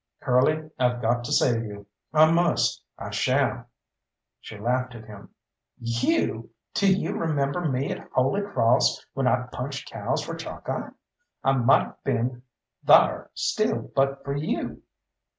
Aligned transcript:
"Curly, 0.21 0.71
I've 0.79 0.99
got 0.99 1.23
to 1.25 1.31
save 1.31 1.63
you 1.63 1.85
I 2.11 2.31
must 2.31 2.83
I 2.97 3.11
shall!" 3.11 3.67
She 4.39 4.57
laughed 4.57 4.95
at 4.95 5.05
him. 5.05 5.29
"You! 5.77 6.49
Do 6.73 6.91
you 6.91 7.13
remember 7.15 7.61
me 7.65 7.91
at 7.91 8.09
Holy 8.09 8.41
Crawss 8.41 9.05
when 9.13 9.27
I 9.27 9.45
punched 9.51 9.91
cows 9.91 10.21
for 10.25 10.33
Chalkeye? 10.33 10.89
I 11.43 11.51
might 11.51 11.87
ha' 11.89 12.03
been 12.03 12.41
thar 12.83 13.29
still 13.35 13.91
but 13.95 14.23
for 14.25 14.33
you." 14.35 14.81